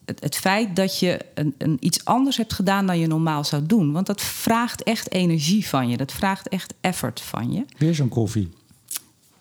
[0.05, 3.65] Het, het feit dat je een, een iets anders hebt gedaan dan je normaal zou
[3.65, 3.91] doen.
[3.91, 5.97] Want dat vraagt echt energie van je.
[5.97, 7.65] Dat vraagt echt effort van je.
[7.77, 8.49] Weer zo'n koffie.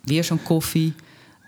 [0.05, 0.95] Weer zo'n koffie.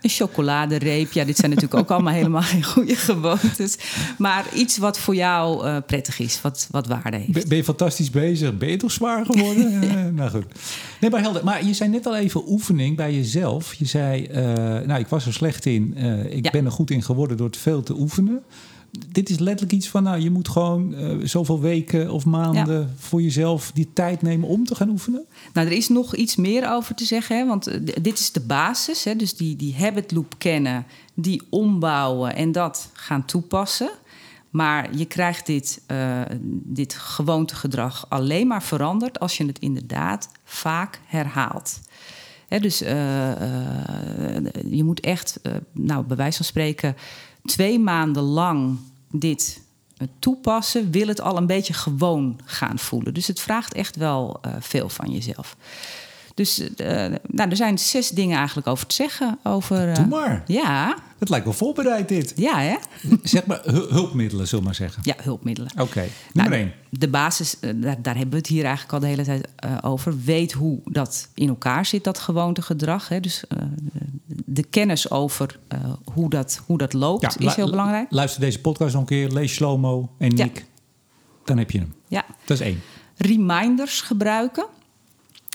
[0.01, 1.13] Een chocoladereep.
[1.13, 3.77] Ja, dit zijn natuurlijk ook allemaal helemaal geen goede gewoontes.
[4.19, 7.49] Maar iets wat voor jou uh, prettig is, wat, wat waarde heeft.
[7.49, 8.59] Ben je fantastisch bezig?
[8.59, 9.81] Ben je toch zwaar geworden?
[9.89, 10.11] ja.
[10.11, 10.45] nou goed.
[11.01, 11.45] Nee, maar helder.
[11.45, 13.75] Maar je zei net al even oefening bij jezelf.
[13.75, 14.37] Je zei, uh,
[14.87, 15.97] nou, ik was er slecht in.
[16.31, 16.51] Ik ja.
[16.51, 18.43] ben er goed in geworden door te veel te oefenen
[19.09, 22.89] dit is letterlijk iets van, nou, je moet gewoon uh, zoveel weken of maanden ja.
[22.97, 25.25] voor jezelf die tijd nemen om te gaan oefenen?
[25.53, 28.41] Nou, er is nog iets meer over te zeggen, hè, want uh, dit is de
[28.41, 29.05] basis.
[29.05, 33.91] Hè, dus die, die habit loop kennen, die ombouwen en dat gaan toepassen.
[34.51, 41.01] Maar je krijgt dit, uh, dit gewoontegedrag alleen maar veranderd als je het inderdaad vaak
[41.07, 41.81] herhaalt.
[42.49, 42.79] He, dus
[44.69, 45.41] je moet echt,
[45.73, 46.97] nou, bij wijze van spreken,
[47.47, 48.79] twee maanden lang
[49.11, 49.61] dit
[50.19, 53.15] toepassen, wil het al een beetje gewoon gaan voelen.
[53.15, 55.57] Dus het vraagt echt wel uh, veel van jezelf.
[56.37, 56.69] Dus uh,
[57.27, 59.39] nou, er zijn zes dingen eigenlijk over te zeggen.
[59.43, 60.43] Over, uh, Doe maar.
[60.47, 60.97] Ja.
[61.19, 62.33] Het lijkt wel voorbereid dit.
[62.37, 62.77] Ja, hè?
[63.23, 65.03] zeg maar hulpmiddelen, zullen we maar zeggen.
[65.05, 65.71] Ja, hulpmiddelen.
[65.73, 66.11] Oké, okay.
[66.33, 66.73] nummer nou, één.
[66.91, 70.21] De basis, daar, daar, hebben we het hier eigenlijk al de hele tijd uh, over.
[70.25, 73.09] Weet hoe dat in elkaar zit, dat gewoontegedrag.
[73.09, 73.21] Hè?
[73.21, 73.45] Dus
[74.27, 75.59] de kennis over
[76.13, 78.07] hoe, dat, hoe dat loopt ja, is heel belangrijk.
[78.11, 80.57] Luister deze podcast nog een keer, lees Slomo en Nick.
[80.57, 80.63] Ja.
[81.45, 81.95] Dan heb je hem.
[82.09, 82.25] Ja.
[82.45, 82.81] Dat is één.
[83.17, 84.67] Reminders gebruiken.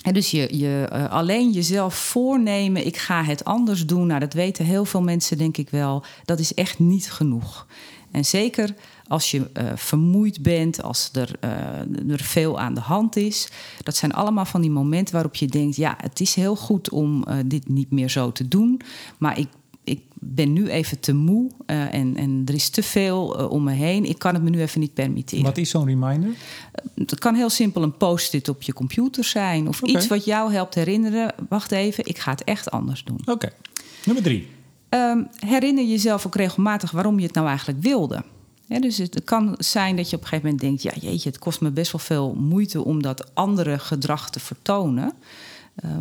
[0.02, 4.08] En dus je, je uh, alleen jezelf voornemen, ik ga het anders doen.
[4.08, 6.04] Nou, dat weten heel veel mensen, denk ik wel.
[6.26, 7.68] Dat is echt niet genoeg.
[8.12, 8.76] En zeker
[9.08, 13.50] als je uh, vermoeid bent, als er, uh, er veel aan de hand is.
[13.84, 17.26] Dat zijn allemaal van die momenten waarop je denkt: ja, het is heel goed om
[17.46, 18.82] dit niet meer zo te doen.
[19.18, 19.48] Maar ik
[19.84, 23.64] ik ben nu even te moe uh, en, en er is te veel uh, om
[23.64, 24.06] me heen.
[24.06, 25.44] Ik kan het me nu even niet permitteren.
[25.44, 26.30] Wat is zo'n reminder?
[26.30, 26.36] Uh,
[26.96, 29.68] het kan heel simpel een post-it op je computer zijn.
[29.68, 29.96] Of okay.
[29.96, 31.34] iets wat jou helpt herinneren.
[31.50, 33.20] Wacht even, ik ga het echt anders doen.
[33.22, 33.32] Oké.
[33.32, 33.52] Okay.
[34.06, 34.48] Nummer drie.
[34.90, 38.24] Um, herinner jezelf ook regelmatig waarom je het nou eigenlijk wilde.
[38.66, 40.82] Ja, dus het kan zijn dat je op een gegeven moment denkt...
[40.82, 45.14] ja, jeetje, het kost me best wel veel moeite om dat andere gedrag te vertonen...
[45.86, 45.92] Uh,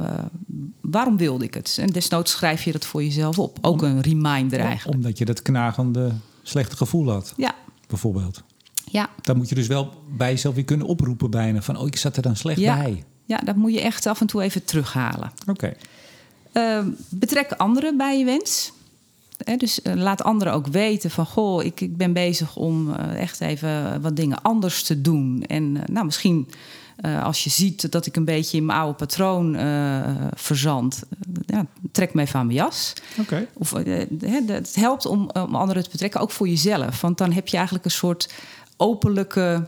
[0.81, 1.77] waarom wilde ik het?
[1.81, 3.59] En desnoods schrijf je dat voor jezelf op.
[3.61, 4.97] Ook een reminder eigenlijk.
[4.97, 7.35] Omdat je dat knagende slechte gevoel had.
[7.37, 7.55] Ja.
[7.87, 8.43] Bijvoorbeeld.
[8.91, 9.09] Ja.
[9.21, 11.63] Dan moet je dus wel bij jezelf weer kunnen oproepen bijna.
[11.63, 12.77] Van, oh, ik zat er dan slecht ja.
[12.77, 13.05] bij.
[13.25, 15.33] Ja, dat moet je echt af en toe even terughalen.
[15.47, 15.51] Oké.
[15.51, 15.77] Okay.
[16.83, 18.73] Uh, betrek anderen bij je wens.
[19.45, 21.27] He, dus uh, laat anderen ook weten van...
[21.27, 25.45] goh, ik, ik ben bezig om uh, echt even wat dingen anders te doen.
[25.47, 26.49] En nou, misschien...
[27.05, 30.01] Uh, als je ziet dat ik een beetje in mijn oude patroon uh,
[30.35, 31.03] verzand,
[31.47, 32.93] ja, trek me even aan mijn jas.
[33.19, 33.49] Okay.
[33.53, 37.01] Of, het helpt om, om anderen te betrekken, ook voor jezelf.
[37.01, 38.33] Want dan heb je eigenlijk een soort
[38.77, 39.67] openlijke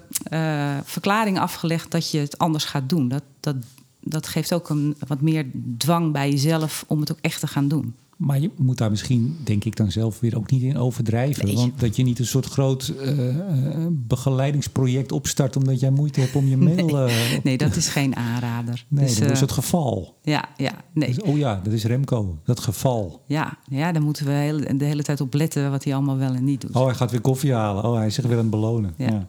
[0.85, 3.09] verklaring afgelegd dat je het anders gaat doen.
[3.09, 3.57] Dat, dat,
[4.01, 5.47] dat geeft ook een, wat meer
[5.79, 7.95] dwang bij jezelf om het ook echt te gaan doen.
[8.25, 11.45] Maar je moet daar misschien, denk ik dan zelf weer ook niet in overdrijven.
[11.45, 11.55] Nee.
[11.55, 16.47] Want dat je niet een soort groot uh, begeleidingsproject opstart omdat jij moeite hebt om
[16.47, 16.87] je mail.
[16.87, 18.85] Nee, uh, nee dat is geen aanrader.
[18.89, 20.19] Nee, dus, dat is het geval.
[20.23, 21.15] Ja, ja, nee.
[21.15, 23.23] Dus, oh ja, dat is Remco, dat geval.
[23.27, 26.35] Ja, ja daar moeten we heel, de hele tijd op letten wat hij allemaal wel
[26.35, 26.77] en niet doet.
[26.77, 27.85] Oh, hij gaat weer koffie halen.
[27.85, 28.95] Oh, hij is zich weer aan het belonen.
[28.97, 29.07] Ja.
[29.07, 29.25] Ja.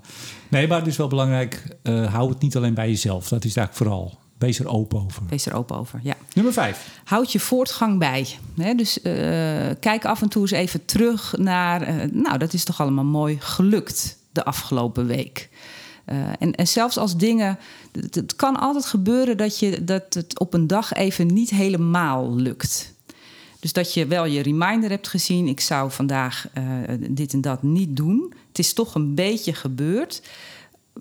[0.50, 3.28] Nee, maar het is wel belangrijk, hou het niet alleen bij jezelf.
[3.28, 4.22] Dat is eigenlijk vooral.
[4.44, 5.24] Wees er open over.
[5.30, 6.16] Wees er open over, ja.
[6.34, 7.00] Nummer vijf.
[7.04, 8.28] Houd je voortgang bij.
[8.58, 9.04] He, dus uh,
[9.80, 11.90] kijk af en toe eens even terug naar...
[11.90, 15.50] Uh, nou, dat is toch allemaal mooi gelukt de afgelopen week.
[16.06, 17.60] Uh, en, en, zelfs als dingen...
[17.92, 22.36] Het, het, kan altijd gebeuren dat, je, dat het op een dag even niet helemaal
[22.36, 22.94] lukt.
[23.60, 25.48] Dus dat je wel je reminder hebt gezien...
[25.48, 26.48] ik zou vandaag
[27.10, 28.34] dit en dat niet doen.
[28.48, 30.22] Het is toch een beetje gebeurd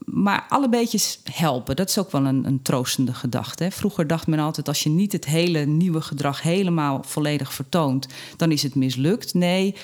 [0.04, 1.76] maar alle beetjes helpen.
[1.76, 3.64] Dat is ook wel een, een troostende gedachte.
[3.64, 3.70] Hè.
[3.70, 8.52] Vroeger dacht men altijd: als je niet het hele nieuwe gedrag helemaal volledig vertoont, dan
[8.52, 9.34] is het mislukt.
[9.34, 9.74] Nee,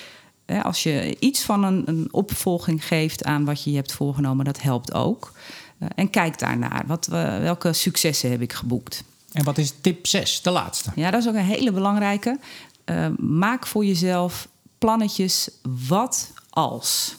[0.45, 4.45] hè, als je iets van een, een, opvolging geeft aan wat je je hebt voorgenomen,
[4.45, 5.31] dat helpt ook.
[5.79, 6.83] Uh, en kijk daarnaar.
[6.87, 9.03] Wat, uh, welke successen heb ik geboekt?
[9.31, 10.91] En wat is tip 6, de laatste?
[10.95, 12.39] Ja, dat is ook een hele belangrijke.
[12.85, 15.49] Uh, maak voor jezelf plannetjes
[15.87, 17.15] wat als.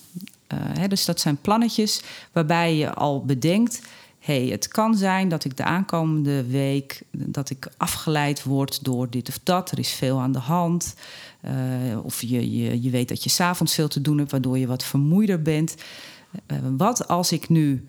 [0.52, 3.80] Uh, hè, dus dat zijn plannetjes waarbij je al bedenkt...
[4.18, 7.02] hey, het kan zijn dat ik de aankomende week...
[7.10, 9.70] dat ik afgeleid word door dit of dat.
[9.70, 10.94] Er is veel aan de hand.
[11.44, 14.30] Uh, of je, je, je weet dat je s'avonds veel te doen hebt...
[14.30, 15.74] waardoor je wat vermoeider bent.
[16.46, 17.88] Uh, wat als ik nu...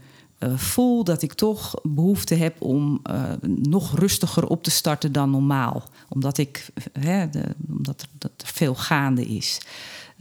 [0.56, 3.02] Voel dat ik toch behoefte heb om
[3.46, 5.84] nog rustiger op te starten dan normaal.
[6.10, 6.70] Omdat, ik,
[7.00, 7.28] hè,
[7.70, 9.60] omdat dat er veel gaande is.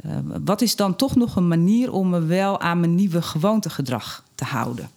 [0.07, 0.13] Uh,
[0.45, 4.45] wat is dan toch nog een manier om me wel aan mijn nieuwe gewoontegedrag te
[4.45, 4.91] houden?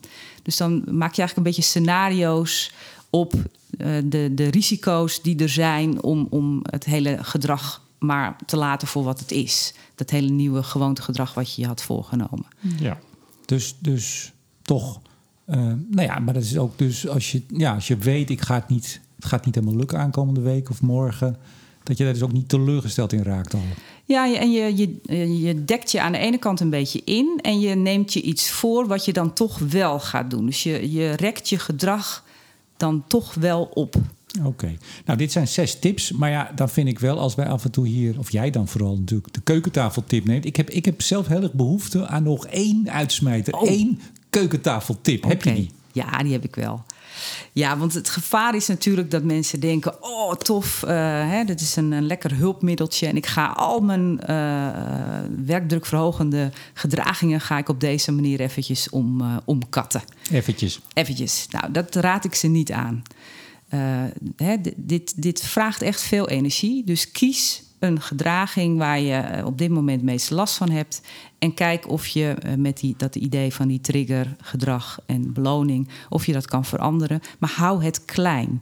[0.44, 2.72] Dus dan maak je eigenlijk een beetje scenario's
[3.10, 3.34] op
[3.78, 8.88] eh, de, de risico's die er zijn om, om het hele gedrag maar te laten
[8.88, 9.74] voor wat het is.
[9.96, 12.46] Dat hele nieuwe gewoontegedrag wat je je had voorgenomen.
[12.80, 13.00] Ja.
[13.46, 15.00] Dus, dus toch.
[15.46, 18.42] eh, nou ja, maar dat is ook dus als je, ja, als je weet, ik
[18.42, 21.38] ga het niet, het gaat niet helemaal lukken aankomende week of morgen.
[21.84, 23.62] Dat je daar dus ook niet teleurgesteld in raakt al.
[24.06, 27.60] Ja, en je, je, je dekt je aan de ene kant een beetje in en
[27.60, 30.46] je neemt je iets voor wat je dan toch wel gaat doen.
[30.46, 32.24] Dus je, je rekt je gedrag
[32.78, 33.96] dan toch wel op.
[34.44, 34.76] Oké.
[35.06, 36.12] Nou, dit zijn zes tips.
[36.12, 38.68] Maar ja, dan vind ik wel als wij af en toe hier, of jij dan
[38.68, 40.46] vooral natuurlijk, de keukentafeltip neemt.
[40.46, 43.54] Ik heb, ik heb zelf heel erg behoefte aan nog één uitsmijter.
[43.54, 43.70] Oh.
[43.70, 45.24] Één keukentafeltip.
[45.24, 45.70] Heb je die?
[45.92, 46.84] Ja, die heb ik wel.
[47.52, 50.96] Ja, want het gevaar is natuurlijk dat mensen denken: oh, tof, eh,
[51.30, 53.08] hè, dit is een, een lekker hulpmiddeltje.
[53.08, 54.68] En ik ga al mijn eh,
[55.46, 60.02] werkdrukverhogende gedragingen ga ik op deze manier eventjes om, eh, omkatten.
[60.32, 60.80] Eventjes.
[60.94, 61.48] Eventjes.
[61.50, 63.02] Nou, dat raad ik ze niet aan.
[64.36, 66.84] Hè, dit, dit vraagt echt veel energie.
[66.86, 71.02] Dus kies een gedraging waar je eh, op dit moment het meeste last van hebt.
[71.40, 75.88] En kijk of je eh, met die, dat idee van die trigger, gedrag en beloning,
[76.10, 77.22] of je dat kan veranderen.
[77.40, 78.62] Maar hou het klein.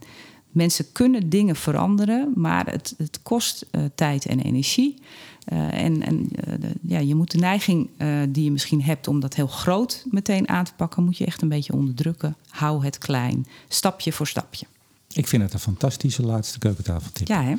[0.50, 4.98] Mensen kunnen dingen veranderen, maar het, het kost eh, tijd en energie.
[5.44, 6.28] En en
[6.60, 7.88] de- ja, je moet de neiging
[8.28, 11.42] die je misschien hebt om dat heel groot meteen aan te pakken, moet je echt
[11.42, 12.36] een beetje onderdrukken.
[12.48, 14.66] Hou het klein, stapje voor stapje.
[15.12, 17.26] Ik vind het een fantastische laatste keukentafeltip.
[17.28, 17.54] Ja, hè?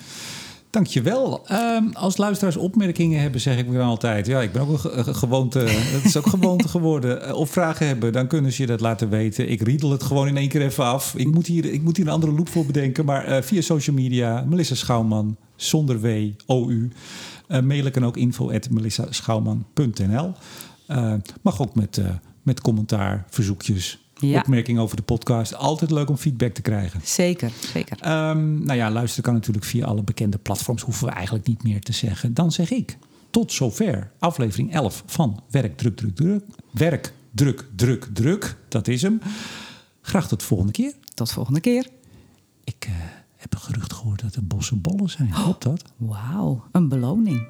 [0.74, 1.48] Dankjewel.
[1.48, 4.26] Ehm als luisteraars opmerkingen hebben, zeg ik dan altijd.
[4.28, 5.60] Ja, ik ben ook een, ge- een gewoonte.
[5.96, 7.22] Het is ook gewoonte geworden.
[7.28, 9.50] Eh, Of vragen hebben, dan kunnen ze je dat laten weten.
[9.52, 11.14] Ik riedel het gewoon in één keer even af.
[11.16, 13.06] Ik moet hier, ik moet hier een andere loop voor bedenken.
[13.06, 16.92] Maar eh, via social media, Melissa Schouwman, zonder W, O-U.
[17.48, 18.70] Eh mailen kan ook info at
[21.42, 22.02] mag ook met,
[22.44, 24.40] met commentaar, verzoekjes, Ja.
[24.40, 25.56] opmerkingen over de podcast.
[25.56, 27.02] Altijd leuk om feedback te krijgen.
[27.04, 27.98] Zeker, zeker.
[28.00, 30.82] Ehm, nou ja, luisteren kan natuurlijk via alle bekende platforms.
[30.82, 32.34] Hoeven we eigenlijk niet meer te zeggen.
[32.34, 32.98] Dan zeg ik
[33.30, 36.44] tot zover aflevering 11 van Werk, Druk, Druk, Druk.
[36.72, 38.58] Werk, Druk, Druk, Druk.
[38.68, 39.22] Dat is hem.
[40.02, 40.94] Graag tot de volgende keer.
[41.14, 41.88] Tot volgende keer.
[42.64, 42.92] Ik eh,
[43.36, 45.30] heb een gerucht gehoord dat er bossen bollen zijn.
[45.30, 45.84] Klopt dat?
[45.98, 47.48] Wauw, een beloning.